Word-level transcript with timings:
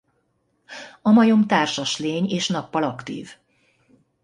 A 1.01 1.09
majom 1.09 1.47
társas 1.47 1.97
lény 1.97 2.29
és 2.29 2.47
nappal 2.47 2.83
aktív. 2.83 3.35